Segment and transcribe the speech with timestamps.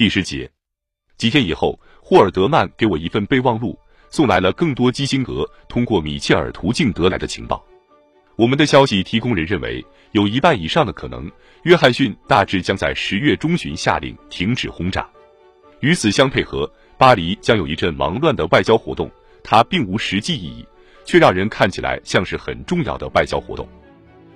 [0.00, 0.50] 第十节，
[1.18, 7.62] 几天以后，霍尔德曼给我一份备忘录，送来了更多基辛格通过米切尔途径得来的情报。
[8.34, 11.30] 我们的消息提供人认为，有一半以上的可能，
[11.64, 15.06] 约翰逊大致将在十月中旬下令停止轰炸。
[15.80, 19.10] 与此相配合，巴黎将有一阵忙乱的外交活动，
[19.44, 20.66] 它并无实际意义，
[21.04, 23.68] 却让人看起来像是很重要的外交活动。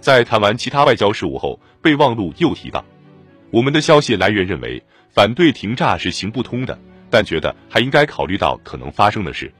[0.00, 2.82] 在谈完其他外交事务后，备忘录又提到，
[3.50, 4.82] 我们的消息来源认为。
[5.12, 6.78] 反对停炸是行不通的，
[7.10, 9.52] 但觉得还应该考虑到可能发生的事。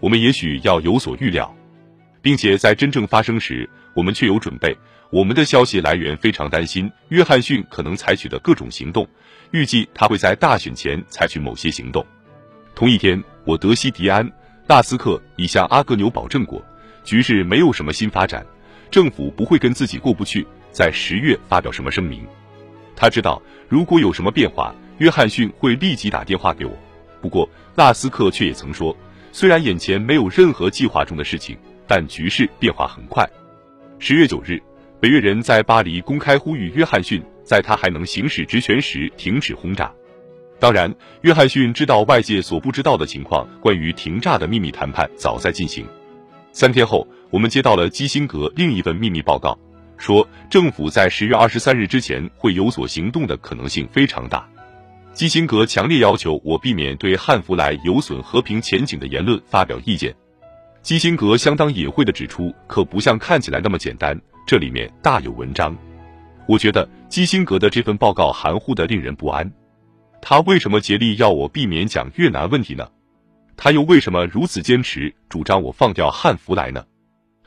[0.00, 1.50] 我们也许要有所预料，
[2.20, 4.76] 并且在真正发生时，我们却有准备。
[5.08, 9.08] 我们的消息来源非常担心约翰逊可能采取的各种行动，
[9.50, 12.04] 预计他会在大选前采取某些行动。
[12.74, 14.28] 同一天，我德西迪安·
[14.66, 16.62] 纳斯克已向阿格纽保证过，
[17.02, 18.44] 局势没有什么新发展，
[18.90, 22.26] 政府不会跟自己过不去，在十月发表什么声明。
[23.02, 24.72] 他知道，如果有什么变化。
[24.98, 26.72] 约翰逊会立即打电话给我，
[27.20, 28.96] 不过纳斯克却也曾说，
[29.32, 31.58] 虽然眼前没有任何计划中的事情，
[31.88, 33.28] 但局势变化很快。
[33.98, 34.62] 十月九日，
[35.00, 39.92] 北约人在巴黎公开呼吁约翰逊在他还能行使职权时停止轰炸。
[40.60, 45.84] 当然，约翰逊知道外界所不知道的情况，关于停炸的秘密谈判早在进行。
[46.52, 49.58] 三天后，我们接到了基辛格另一份秘密报告，
[50.02, 54.44] 说政府在十月二十三日之前会有所行动的可能性非常大。
[55.12, 60.12] 基辛格强烈要求我避免对汉弗莱有损和平前景的言论发表意见。
[60.82, 65.76] 基辛格相当隐晦地指出，可不像看起来那么简单，这里面大有文章。
[66.48, 69.48] 我觉得基辛格的这份报告含糊的令人不安。
[70.20, 72.88] 他为什么竭力要我避免讲越南问题呢？
[73.56, 76.84] 他又为什么如此坚持主张我放掉汉弗莱呢？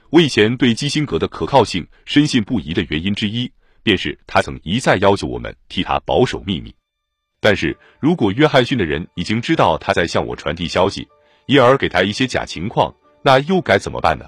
[0.09, 3.51] 我以前对基辛格的可靠性深信不疑的原因之一，
[3.83, 6.73] 便是他曾一再要求我们替他保守秘密。
[7.41, 11.07] 但是如果约翰逊的人已经知道他在向我传递消息，
[11.47, 14.25] 因而给他一些假情况，那又该怎么办呢？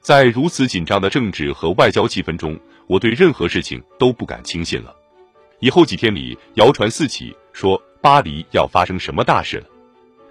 [0.00, 2.58] 在如此紧张的政治和外交气氛中，
[2.88, 4.94] 我对任何事情都不敢轻信了。
[5.60, 9.66] 以后几天里，谣传四起，说巴黎要发生什么大事了。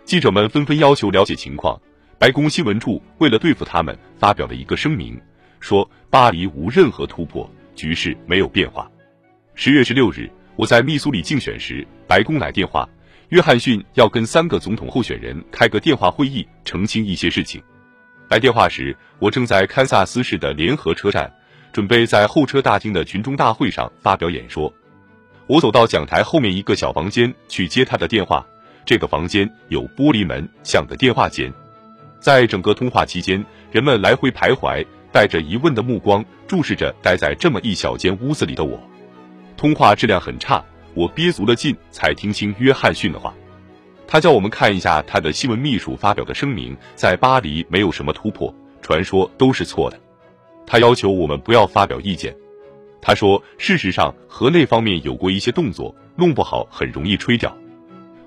[0.03, 1.81] 记者们纷纷要求了解情况。
[2.21, 5.19] 白宫新闻处为了对付他们，发表了一个声明，
[5.59, 8.87] 说巴黎无任何突破，局势没有变化。
[9.55, 10.29] 十月十六日。
[10.55, 12.87] 我在密苏里竞选时，白宫来电话，
[13.29, 17.59] 约翰逊要跟三个总统候选人开个电话会议，澄清一些事情。
[18.29, 21.33] 来电话时，我正在堪萨斯市的联合车站，
[21.73, 24.71] 准备在候车大厅的群众大会上发表演说。
[25.47, 28.45] 我走到讲台后面一个小房间去接他的电话，
[28.85, 31.51] 这个房间有玻璃门，像个电话间。
[32.21, 38.79] 在整个通话期间，人们来回徘徊，带着疑问的目光注视着待在这么一小间屋子里的我。
[39.57, 43.33] 通话质量很差，我憋足了劲才听清约翰逊的话。
[44.07, 49.99] 他叫我们看一下他的新闻秘书发表的声明，在巴黎没有什么突破，传说都是错的。
[50.67, 52.35] 他要求我们不要发表意见。
[53.01, 57.57] 他说，事实上河内方面有过一些动作，弄不好很容易吹掉。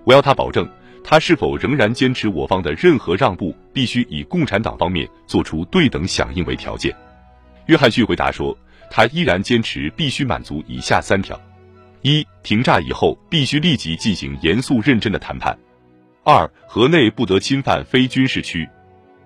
[0.03, 0.69] 我要他保证，
[1.05, 6.93] 他是否仍然坚持我方的任何让步必须以共产党方面做出对等响应为条件。
[7.67, 8.57] 约翰逊回答说。
[8.91, 11.41] 他依然坚持必须满足以下三条：
[12.03, 15.53] 一、停炸以后必须立即进行严肃认真的谈判；
[16.23, 18.65] 二、河内不得侵犯非军事区；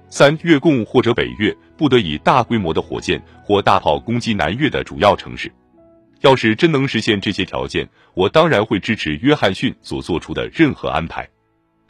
[0.09, 5.53] 三、越共或者北越不得以大规模的火箭或大炮攻击南越的主要城市。
[6.23, 11.29] 要是真能实现这些条件，我当然会支持约翰逊所做出的任何安排。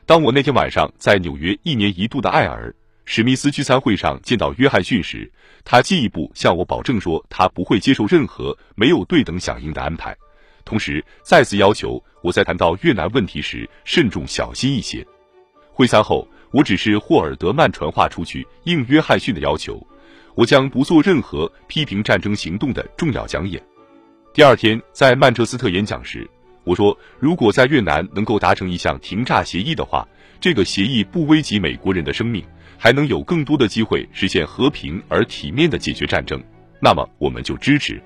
[0.09, 2.75] 当我那天晚上在纽约一年一度的艾尔。
[3.05, 5.31] 史密斯聚餐会上见到约翰逊时，
[5.67, 10.17] 他进一步向我保证说，他不会接受任何没有对等响应的安排，
[10.65, 15.07] 同时再次要求我在谈到越南问题时慎重小心一些。
[15.75, 19.79] 会餐后，我只是霍尔德曼传话出去应约翰逊的要求，
[20.35, 23.63] 我将不做任何批评战争行动的重要讲演。
[24.33, 26.27] 第二天在曼彻斯特演讲时，
[26.69, 30.07] 我说，如果在越南能够达成一项停炸协议的话，
[30.39, 32.45] 这个协议不危及美国人的生命。
[32.81, 36.41] 还能有更多的机会实现和平而体面的解决战争，
[36.81, 38.01] 那么我们就支持。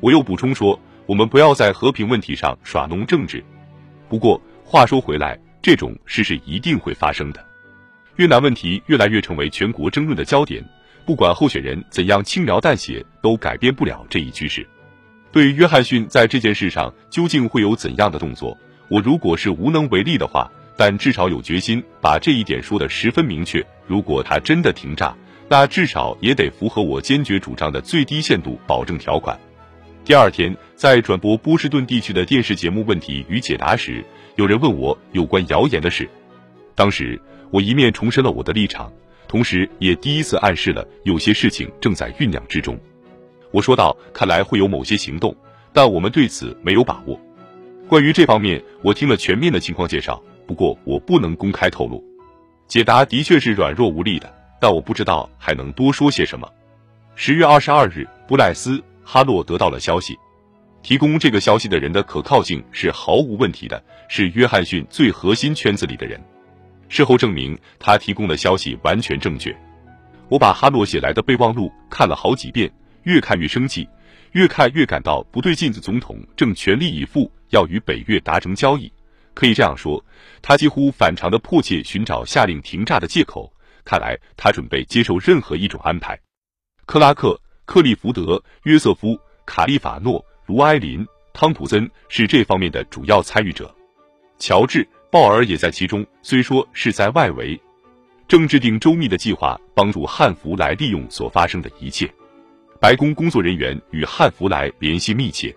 [0.00, 3.44] 我又补充说，我们不要在和平问题上耍弄政治。
[4.08, 7.46] 不过话说回来，这种事是一定会发生的。
[8.16, 10.64] 越南问题越来越成为全国争论的焦点，
[11.06, 14.66] 不管候选人怎样轻描淡写，都改变不了这一趋势。
[15.32, 18.56] 对约翰逊在这件事上究竟会有怎样的动作，
[18.88, 20.50] 我如果是无能为力的话。
[20.74, 23.64] 但至少有决心把这一点说得十分明确。
[23.86, 25.14] 如果他真的停炸，
[25.46, 29.38] 那至少也得符合我坚决主张的最低限度保证条款。
[30.02, 34.02] 第二天，在转播波士顿地区的电视节目《问题与解答》时，
[34.36, 36.08] 有人问我有关谣言的事。
[36.74, 37.20] 当时，
[37.50, 38.90] 我一面重申了我的立场，
[39.28, 42.80] 同时也第一次暗示了有些事情正在酝酿之中。
[43.52, 45.34] 我说道：“看来会有某些行动，
[45.72, 47.18] 但我们对此没有把握。”
[47.88, 52.02] 关于这方面，我听了全面的情况介绍，不过我不能公开透露。
[52.66, 56.48] 解答的确是软弱无力的，但我不知道还能多说些什么。
[57.14, 58.82] 十月二十二日，布莱斯。
[59.04, 60.16] 哈洛得到了消息，
[60.80, 66.22] 提供这个消息的人的可靠性是毫无问题的，是约翰逊最核心圈子里的人。
[66.88, 69.54] 事后证明，他提供的消息完全正确。
[70.28, 72.72] 我把哈洛写来的备忘录看了好几遍，
[73.04, 73.88] 越看越生气，
[74.32, 75.80] 越看越感到不对劲的。
[75.80, 78.92] 总统正全力以赴要与北越达成交易，
[79.34, 80.04] 可以这样说，
[80.40, 83.52] 他几乎反常的迫切寻找下令停炸的借口。
[83.84, 86.18] 看来他准备接受任何一种安排。
[86.86, 87.40] 克拉克。
[87.64, 93.72] 克利福德、约瑟夫、卡利法诺、卢埃林、汤普森是这方面的主要参与者，
[94.36, 97.58] 乔治·鲍尔也在其中，虽说是在外围。
[98.26, 102.12] 正制定周密的计划，帮助汉弗莱利用所发生的一切。
[102.82, 105.54] 白宫工作人员与汉弗莱联系密切。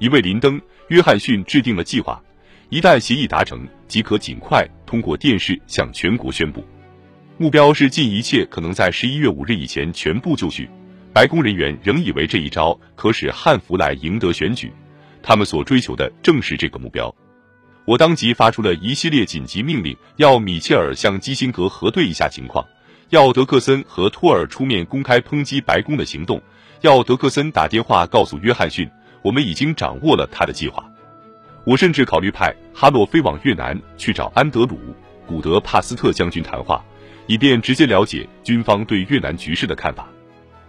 [0.00, 0.58] 一位林登·
[0.88, 2.20] 约翰逊制定了计划，
[2.68, 6.66] 一旦协议达成，即可尽快通过电视向全国宣布。
[7.36, 10.68] 目标是尽一切可能在十一月五日以前全部就绪。
[11.12, 14.72] 白宫人员仍以为这一招可使汉弗莱赢得选举，
[15.22, 17.14] 他们所追求的正是这个目标。
[17.84, 22.66] 我当即发出了一系列紧急命令，要米切尔向基辛格核对一下情况，
[23.10, 26.42] 要德克森和托尔出面公开抨击白宫的行动，
[26.82, 28.86] 要德克森打电话告诉约翰逊，
[29.22, 30.84] 我们已经掌握了他的计划。
[31.64, 34.76] 我甚至考虑派哈洛飞往越南去找安德鲁·
[35.26, 36.84] 古德帕斯特将军谈话，
[37.26, 40.06] 以便直接了解军方对越南局势的看法。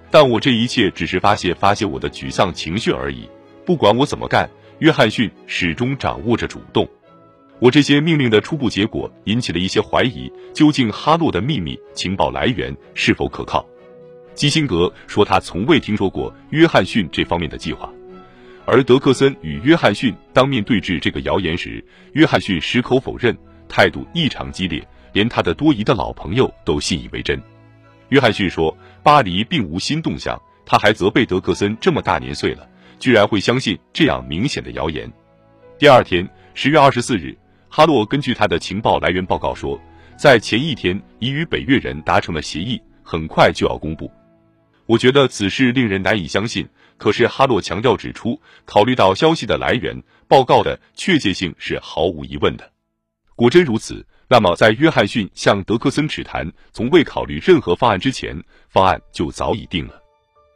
[0.09, 3.29] 但我这一切只是发泄发泄我的沮丧情绪而已。
[3.65, 4.49] 不管我怎么干，
[4.79, 6.89] 约翰逊始终掌握着主动。
[7.59, 13.65] 我这些命令的初步结果引起了一些怀疑：究竟哈洛的秘密情报来源是否可靠？
[14.33, 17.91] 基辛格说他从未听说过约翰逊这方面的计划。
[18.65, 21.83] 而德克森与约翰逊当面对质这个谣言时，
[22.13, 27.41] 约翰逊矢口否认，态度异常激烈，连他的多疑的老朋友都信以为真。
[28.09, 28.75] 约翰逊说。
[29.01, 32.67] 巴黎并无新动向，他还责备德克森这么大年岁了，
[32.99, 35.09] 居然会相信这样明显的谣言。
[35.79, 37.35] 第二天，十月二十四日，
[37.69, 39.79] 哈洛根据他的情报来源报告说，
[40.17, 44.11] 在前一天已与北越人达成了协议，很快就要公布。
[44.87, 46.67] 我觉得此事令人难以相信，
[46.97, 52.69] 可是哈洛强调指出，考虑到消息的来源，报告的确切性是毫无疑问的。
[53.35, 54.05] 果真如此。
[54.31, 59.99] 那么，在约翰逊向德克森指谈从未考虑任何方案之前，方案就早已定了。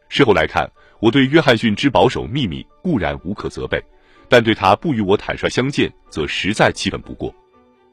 [0.09, 0.69] 事后来看，
[0.99, 3.83] 我对约翰逊之保守秘密固然无可责备，
[4.33, 7.31] 但对他不与我坦率相见，则实在气愤不过。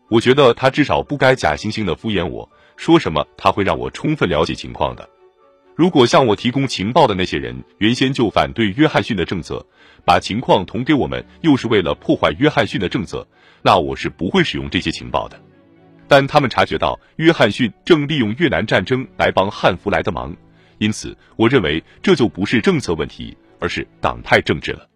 [0.08, 5.06] 我觉得他至少不该假惺惺的敷衍我，说什么他会让我充分了解情况的。
[5.76, 9.62] 如果向我提供情报的那些人原先就反对约翰逊的政策，
[10.02, 13.28] 把情况捅给我们，又是为了破坏约翰逊的政策，
[13.60, 15.38] 那我是不会使用这些情报的。
[16.08, 20.34] 但他们察觉到约翰逊正利用越南战争来帮汉弗莱的忙，
[20.78, 24.86] 因此我认为这就不是政策问题，而是党派政治了。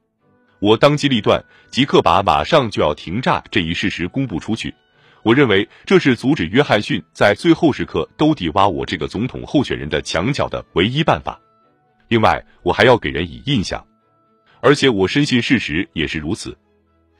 [0.65, 4.75] 我当机立断，即刻把马上就要停炸这一事实公布出去。
[5.23, 11.39] 我认为这是阻止约翰逊在最后时刻兜底挖我这个总统候选人的墙角的唯一办法。
[12.09, 13.87] 另外，我还要给人以印象，
[14.63, 16.57] 而且我深信事实也是如此。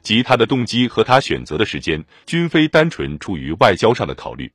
[0.01, 4.51] 即他的动机和他选择的时间，均非单纯出于外交上的考虑。